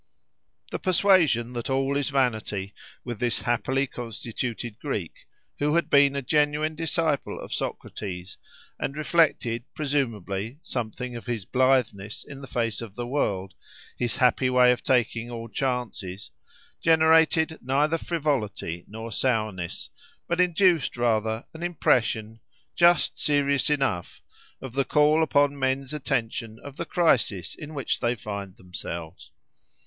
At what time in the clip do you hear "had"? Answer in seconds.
5.75-5.91